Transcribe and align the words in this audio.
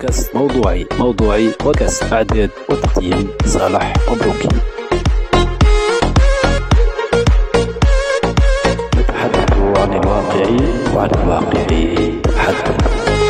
بودكاست 0.00 0.36
موضوعي 0.36 0.86
موضوعي 0.98 1.50
بودكاست 1.64 2.02
إعداد 2.02 2.50
وتقديم 2.68 3.28
صالح 3.46 3.94
مبروكي. 4.10 4.48
نتحدث 8.96 9.52
عن 9.52 9.92
الواقع 9.92 10.50
وعن 10.94 11.10
الواقع. 11.10 11.66
حدث 12.36 12.70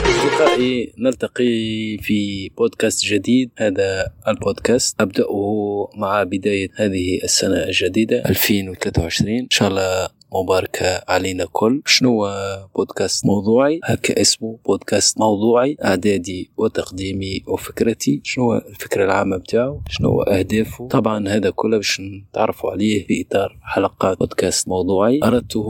أصدقائي 0.06 0.92
نلتقي 0.98 1.98
في 2.02 2.50
بودكاست 2.58 3.04
جديد. 3.04 3.50
هذا 3.58 4.12
البودكاست 4.28 5.00
أبدأه 5.00 5.88
مع 5.96 6.22
بداية 6.22 6.68
هذه 6.76 7.20
السنة 7.24 7.64
الجديدة 7.64 8.22
2023 8.26 9.38
إن 9.38 9.50
شاء 9.50 9.68
الله 9.68 10.08
مباركة 10.34 11.02
علينا 11.08 11.46
كل. 11.52 11.82
شنو 11.86 12.28
بودكاست 12.76 13.26
موضوعي؟ 13.26 13.80
هكا 13.84 14.20
اسمه 14.20 14.58
بودكاست 14.66 15.20
موضوعي 15.20 15.76
إعدادي 15.84 16.50
وتقديمي 16.56 17.42
وفكرتي. 17.46 18.20
شنو 18.24 18.54
الفكرة 18.54 19.04
العامة 19.04 19.36
بتاعه؟ 19.36 19.80
شنو 19.88 20.22
أهدافه؟ 20.22 20.88
طبعا 20.88 21.28
هذا 21.28 21.50
كله 21.50 21.76
باش 21.76 22.00
نتعرفوا 22.00 22.70
عليه 22.70 23.06
في 23.06 23.26
إطار 23.28 23.58
حلقات 23.62 24.18
بودكاست 24.18 24.68
موضوعي. 24.68 25.20
أردته 25.24 25.66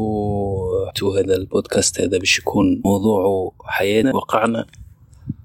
هذا 1.19 1.37
البودكاست 1.37 2.01
هذا 2.01 2.19
باش 2.19 2.39
يكون 2.39 2.83
موضوعه 2.85 3.53
حياتنا 3.65 4.17
وقعنا 4.17 4.67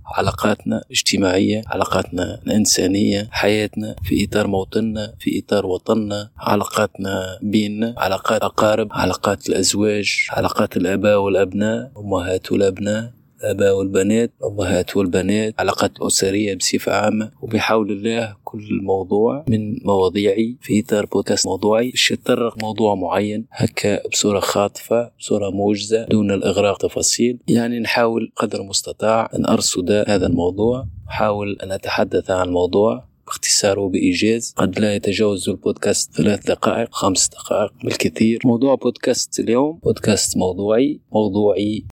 علاقاتنا 0.05 0.82
الاجتماعية 0.86 1.62
علاقاتنا 1.68 2.41
الإنسانية 2.48 3.27
حياتنا 3.32 3.95
في 4.04 4.26
إطار 4.26 4.48
موطننا 4.48 5.14
في 5.20 5.44
إطار 5.45 5.66
وطننا 5.66 6.30
علاقاتنا 6.38 7.40
بيننا 7.41 7.95
علاقات 7.98 8.41
أقارب 8.41 8.88
علاقات 8.91 9.50
الأزواج 9.50 10.28
علاقات 10.30 10.78
الآباء 10.78 11.18
والأبناء 11.18 11.91
أمهات 11.98 12.52
والأبناء. 12.52 13.14
الآباء 13.39 13.77
والبنات 13.77 14.31
الأمهات 14.41 14.98
والبنات 14.98 15.53
علاقات 15.59 15.98
الأسرية 16.02 16.55
بصفة 16.55 16.91
عامة. 16.91 17.31
وبحول 17.41 17.91
الله 17.91 18.36
كل 18.44 18.81
موضوع 18.83 19.45
من 19.50 19.78
مواضيعي 19.86 20.58
في 20.61 20.80
إطار 20.80 21.05
بودكاست 21.05 21.47
موضوعي. 21.47 21.91
باش 21.91 22.11
يتطرق 22.11 22.63
موضوع 22.63 22.95
معين 22.95 23.45
هكا 23.52 24.08
بصورة 24.08 24.39
خاطفة 24.39 25.11
بصورة 25.19 25.50
موجزة 25.50 26.06
دون 26.06 26.31
الإغراق 26.31 26.78
تفاصيل. 26.78 27.39
يعني 27.47 27.80
نحاول 27.80 28.31
قدر 28.36 28.61
المستطاع 28.61 29.30
أن 29.36 29.45
أرصد 29.45 29.91
هذا 29.91 30.28
الموضوع. 30.28 30.88
أحاول 31.09 31.58
أن 31.63 31.72
أتحدث 31.72 32.31
عن 32.31 32.47
الموضوع 32.47 33.06
باختصار 33.25 33.80
وبإيجاز. 33.80 34.53
قد 34.58 34.80
لا 34.80 34.95
يتجاوز 34.95 35.50
البودكاست 35.50 36.13
ثلاث 36.13 36.47
دقائق 36.47 36.94
خمس 36.94 37.30
دقائق 37.30 37.73
بالكثير. 37.83 38.39
موضوع 38.45 38.75
بودكاست 38.75 39.39
اليوم 39.39 39.80
بودكاست 39.83 40.38
موضوعي 40.38 41.00
موضوعي 41.11 41.86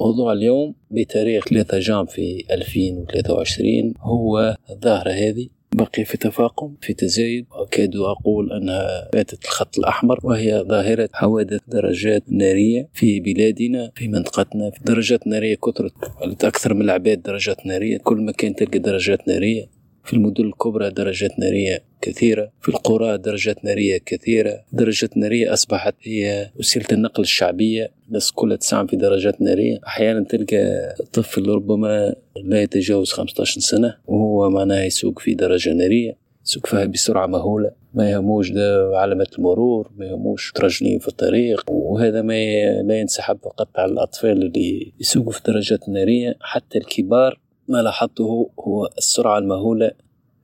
موضوع 0.00 0.32
اليوم 0.32 0.74
بتاريخ 0.90 1.44
3 1.44 1.78
جان 1.78 2.06
في 2.06 2.44
2023 2.50 3.94
هو 4.00 4.56
الظاهرة 4.70 5.10
هذه. 5.10 5.48
بقي 5.74 6.04
في 6.04 6.16
تفاقم 6.16 6.74
في 6.80 6.94
تزايد. 6.94 7.46
أكاد 7.52 7.96
أقول 7.96 8.52
أنها 8.52 9.10
باتت 9.12 9.44
الخط 9.44 9.78
الأحمر 9.78 10.18
وهي 10.24 10.64
ظاهرة 10.68 11.08
حوادث 11.12 11.60
درجات 11.68 12.22
نارية 12.28 12.88
في 12.94 13.20
بلادنا 13.20 13.92
في 13.94 14.08
منطقتنا 14.08 14.70
في 14.70 14.80
درجات 14.84 15.26
نارية 15.26 15.54
كثرت 15.54 16.44
أكثر 16.44 16.74
من 16.74 16.82
العباد 16.82 17.22
درجات 17.22 17.66
نارية. 17.66 17.98
كل 17.98 18.24
مكان 18.24 18.54
تلقى 18.54 18.78
درجات 18.78 19.28
نارية. 19.28 19.79
في 20.04 20.12
المدن 20.12 20.44
الكبرى 20.44 20.90
درجات 20.90 21.38
نارية 21.38 21.82
كثيرة 22.00 22.52
في 22.60 22.68
القرى 22.68 23.18
درجات 23.18 23.64
نارية 23.64 23.98
كثيرة. 24.06 24.64
درجات 24.72 25.16
نارية 25.16 25.52
أصبحت 25.52 25.94
هي 26.02 26.50
وسيلة 26.58 26.86
النقل 26.92 27.22
الشعبية. 27.22 27.92
الناس 28.08 28.32
كلها 28.32 28.56
تسعى 28.56 28.86
في 28.88 28.96
درجات 28.96 29.40
نارية. 29.40 29.78
أحيانا 29.86 30.24
تلقى 30.24 30.94
طفل 31.12 31.48
ربما 31.48 32.14
لا 32.44 32.62
يتجاوز 32.62 33.12
15 33.12 33.60
سنة 33.60 33.96
وهو 34.06 34.50
معناها 34.50 34.84
يسوق 34.84 35.18
في 35.18 35.34
درجة 35.34 35.72
نارية. 35.72 36.16
يسوق 36.46 36.66
فيها 36.66 36.84
بسرعة 36.84 37.26
مهولة. 37.26 37.70
ما 37.94 38.10
يهموش 38.10 38.52
علامات 38.94 39.38
المرور 39.38 39.90
ما 39.96 40.06
يهموش 40.06 40.52
مترجلين 40.52 40.98
في 40.98 41.08
الطريق. 41.08 41.70
وهذا 41.70 42.22
ما 42.22 42.34
لا 42.82 43.00
ينسحب 43.00 43.38
فقط 43.42 43.68
على 43.76 43.92
الأطفال 43.92 44.42
اللي 44.42 44.92
يسوقوا 45.00 45.32
في 45.32 45.40
درجات 45.46 45.88
نارية. 45.88 46.36
حتى 46.40 46.78
الكبار 46.78 47.40
ما 47.70 47.82
لاحظته 47.82 48.50
هو 48.60 48.90
السرعة 48.98 49.38
المهولة 49.38 49.90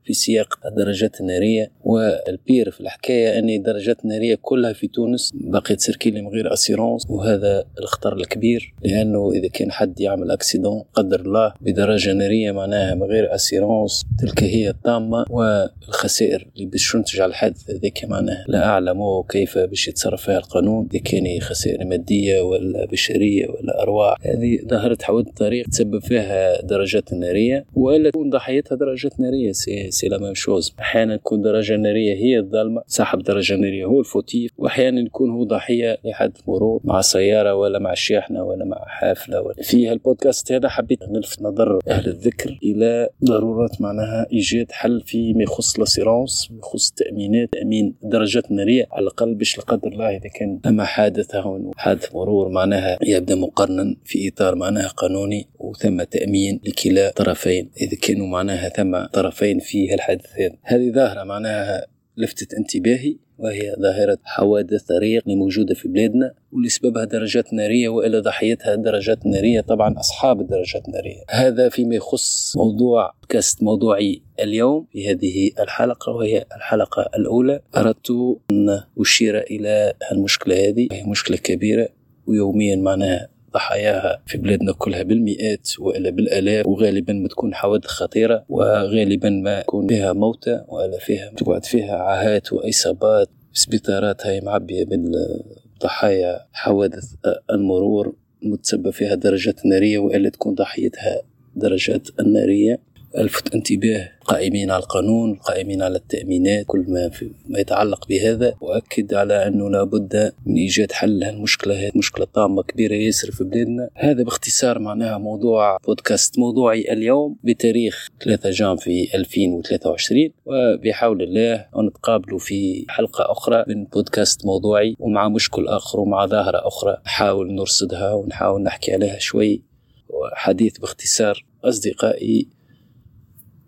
في 0.06 0.12
سياقة 0.12 0.58
الدرجات 0.66 1.20
النارية 1.20 1.72
وال 1.84 2.13
pire 2.13 2.70
في 2.70 2.80
الحكاية 2.80 3.38
أن 3.38 3.50
الدرجات 3.50 4.04
النارية 4.04 4.38
كلها 4.42 4.72
في 4.72 4.88
تونس 4.88 5.32
بقيت 5.34 5.80
circuler 5.80 6.22
من 6.22 6.28
غير 6.28 6.52
assurance 6.52 7.06
وهذا 7.10 7.64
الخطر 7.80 8.16
الكبير 8.16 8.74
لأنه 8.84 9.32
إذا 9.32 9.48
كان 9.48 9.72
حد 9.72 10.00
يعمل 10.00 10.30
accident 10.30 10.82
قدر 10.94 11.20
الله 11.20 11.54
بدرجة 11.60 12.12
نارية 12.12 12.52
معناها 12.52 12.94
من 12.94 13.02
غير 13.02 13.34
assurance 13.34 14.04
تلك 14.18 14.42
هي 14.42 14.70
الطامة 14.70 15.24
والخسائر 15.30 16.48
اللي 16.56 16.66
باش 16.66 16.92
تنتج 16.92 17.20
على 17.20 17.30
الحادث 17.30 17.70
هذاك 17.70 18.04
معناها. 18.04 18.44
لا 18.48 18.64
أعلم 18.64 19.22
كيف 19.28 19.58
باش 19.58 19.88
يتصرف 19.88 20.22
فيها 20.22 20.38
القانون 20.38 20.88
إذا 20.94 21.02
كان 21.02 21.40
خسائر 21.40 21.84
مادية 21.84 22.40
ولا 22.40 22.86
بشرية 22.86 23.48
ولا 23.48 23.82
أرواح. 23.82 24.16
هذه 24.22 24.58
ظاهرة 24.68 25.02
حوادث 25.02 25.28
الطريق 25.28 25.66
تسبب 25.68 26.02
فيها 26.02 26.62
درجات 26.62 27.12
نارية 27.12 27.66
وإلا 27.74 28.10
تكون 28.10 28.30
ضحيتها 28.30 28.76
درجات 28.76 29.20
نارية 29.20 29.52
c'est 29.52 29.90
c'est 29.96 30.08
la 30.08 30.18
même 30.18 30.34
chose 30.34 30.74
أحيانا 30.80 31.16
تكون 31.16 31.40
درجة 31.42 31.76
نارية 31.76 32.14
هي 32.14 32.38
الظالمه 32.38 32.82
صاحب 32.86 33.18
درجة 33.22 33.56
نارية 33.56 33.84
هو 33.84 34.00
ال 34.00 34.07
fautif 34.07 34.50
وأحيانا 34.58 35.00
يكون 35.00 35.30
هو 35.30 35.44
ضحية 35.44 35.98
لحد 36.04 36.32
مرور 36.48 36.80
مع 36.84 37.00
سيارة 37.00 37.54
ولا 37.54 37.78
مع 37.78 37.94
شاحنة 37.94 38.42
ولا 38.42 38.64
مع 38.64 38.84
حافلة 38.86 39.40
ولا. 39.40 39.54
في 39.62 39.88
هالبودكاست 39.88 40.52
هذا 40.52 40.68
حبيت 40.68 41.02
نلفت 41.02 41.42
نظر 41.42 41.78
أهل 41.88 42.06
الذكر 42.06 42.58
إلى 42.62 43.08
ضروره 43.24 43.70
معناها 43.80 44.26
إيجاد 44.32 44.72
حل 44.72 45.00
فيما 45.06 45.42
يخص 45.42 45.78
l'assurance 45.78 46.48
يخص 46.58 46.90
التأمينات 46.90 47.52
تأمين 47.52 47.94
درجات 48.02 48.52
نارية 48.52 48.86
على 48.92 49.02
الأقل 49.02 49.34
باش 49.34 49.58
لا 49.58 49.64
قدر 49.64 49.88
الله 49.88 50.08
إذا 50.08 50.28
كان 50.34 50.60
ثم 50.64 50.82
حادث 50.82 51.34
هون 51.34 51.70
حادث 51.76 52.14
مرور 52.14 52.48
معناها 52.48 52.98
يبدأ 53.02 53.34
مقننا 53.34 53.96
في 54.04 54.28
إطار 54.28 54.54
معناها 54.54 54.88
قانوني. 54.88 55.48
وثم 55.76 56.02
تأمين 56.02 56.60
لكلا 56.64 57.10
طرفين. 57.10 57.70
اذا 57.80 57.96
كانوا 58.02 58.26
معناها 58.26 58.68
ثم 58.68 59.04
طرفين 59.04 59.58
في 59.58 59.94
الحادث 59.94 60.26
هذه 60.62 60.92
ظاهرة 60.92 61.24
معناها 61.24 61.86
لفتت 62.16 62.54
انتباهي 62.54 63.16
وهي 63.38 63.74
ظاهرة 63.80 64.18
حوادث 64.24 64.82
طريق 64.82 65.22
اللي 65.26 65.36
موجودة 65.36 65.74
في 65.74 65.88
بلادنا 65.88 66.34
واللي 66.52 66.68
سببها 66.68 67.04
درجات 67.04 67.52
نارية 67.52 67.88
وإلى 67.88 68.18
ضحيتها 68.18 68.74
درجات 68.74 69.26
نارية. 69.26 69.60
طبعا 69.60 69.98
أصحاب 69.98 70.40
الدرجات 70.40 70.88
النارية. 70.88 71.22
هذا 71.30 71.68
فيما 71.68 71.94
يخص 71.94 72.56
موضوع 72.56 73.14
كاست 73.28 73.62
موضوعي 73.62 74.22
اليوم 74.40 74.86
في 74.92 75.10
هذه 75.10 75.50
الحلقة 75.60 76.12
وهي 76.12 76.44
الحلقة 76.56 77.10
الأولى. 77.16 77.60
أردت 77.76 78.10
أن 78.50 78.82
أشير 78.98 79.38
إلى 79.38 79.92
المشكلة 80.12 80.68
هذه 80.68 80.88
وهي 80.90 81.04
مشكلة 81.04 81.36
كبيرة 81.36 81.88
ويوميا 82.26 82.76
معناها 82.76 83.35
ضحاياها 83.56 84.22
في 84.26 84.38
بلادنا 84.38 84.72
كلها 84.72 85.02
بالمئات 85.02 85.68
وإلا 85.78 86.10
بالآلاف 86.10 86.66
وغالبا 86.66 87.12
ما 87.12 87.28
تكون 87.28 87.54
حوادث 87.54 87.86
خطيرة 87.86 88.44
وغالبا 88.48 89.30
ما 89.30 89.58
يكون 89.60 89.86
فيها 89.86 90.12
موتى 90.12 90.64
والا 90.68 90.98
فيها 90.98 91.30
تقعد 91.36 91.64
فيها 91.64 91.96
عاهات 91.96 92.52
وإصابات. 92.52 93.28
سبيطارات 93.52 94.26
هاي 94.26 94.40
معبية 94.40 94.84
بالضحايا 94.84 96.46
حوادث 96.52 97.04
المرور 97.50 98.14
متسبب 98.42 98.90
فيها 98.90 99.14
درجات 99.14 99.66
نارية 99.66 99.98
وإلا 99.98 100.28
تكون 100.28 100.54
ضحيتها 100.54 101.22
درجات 101.56 102.08
الناريه 102.20 102.80
ألفت 103.18 103.54
انتباه 103.54 104.08
قائمين 104.24 104.70
على 104.70 104.82
القانون 104.82 105.32
القائمين 105.32 105.82
على 105.82 105.96
التأمينات 105.96 106.64
كل 106.66 106.84
ما, 106.88 107.10
ما 107.48 107.58
يتعلق 107.58 108.08
بهذا 108.08 108.54
وأكد 108.60 109.14
على 109.14 109.46
أنه 109.46 109.70
لابد 109.70 110.32
من 110.46 110.56
إيجاد 110.56 110.92
حل 110.92 111.18
لهالمشكلة 111.18 111.74
هذه 111.74 111.90
مشكلة 111.94 112.26
طامة 112.26 112.62
كبيرة 112.62 112.94
ياسر 112.94 113.30
في 113.30 113.44
بلادنا. 113.44 113.88
هذا 113.94 114.22
باختصار 114.22 114.78
معناها 114.78 115.18
موضوع 115.18 115.76
بودكاست 115.86 116.38
موضوعي 116.38 116.92
اليوم 116.92 117.36
بتاريخ 117.44 118.08
3 118.24 118.50
جان 118.50 118.76
في 118.76 119.08
2023 119.14 120.30
وبحول 120.46 121.22
الله 121.22 121.66
نتقابلوا 121.88 122.38
في 122.38 122.84
حلقة 122.88 123.32
أخرى 123.32 123.64
من 123.68 123.84
بودكاست 123.84 124.46
موضوعي 124.46 124.96
ومع 124.98 125.28
مشكل 125.28 125.68
آخر 125.68 126.00
ومع 126.00 126.26
ظاهرة 126.26 126.66
أخرى 126.66 126.96
نحاول 127.06 127.54
نرصدها 127.54 128.12
ونحاول 128.12 128.62
نحكي 128.62 128.92
عليها 128.92 129.18
شوي. 129.18 129.62
وحديث 130.08 130.78
باختصار 130.78 131.44
أصدقائي 131.64 132.55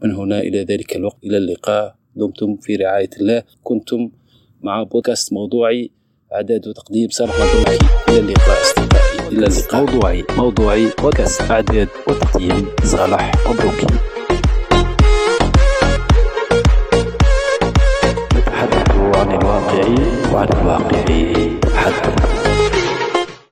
من 0.03 0.15
هنا 0.15 0.41
إلى 0.41 0.63
ذلك 0.63 0.97
الوقت 0.97 1.25
إلى 1.25 1.37
اللقاء. 1.37 1.97
دمتم 2.17 2.57
في 2.57 2.77
رعاية 2.77 3.11
الله. 3.21 3.43
كنتم 3.63 4.11
مع 4.63 4.83
بودكاست 4.83 5.33
موضوعي 5.33 5.91
إعداد 6.33 6.69
وتقديم 6.69 7.09
صالح 7.09 7.35
مبروكي 7.35 7.79
إلى 8.09 8.19
اللقاء 8.19 8.63
أصدقائي 8.63 9.29
إلى 9.29 9.47
اللقاء. 9.47 9.85
موضوعي 9.85 10.25
موضوعي 10.37 10.89
بودكاست 11.03 11.43
إعداد 11.43 11.89
وتقديم 12.09 12.67
صالح 12.85 13.33
مبروكي 13.51 13.87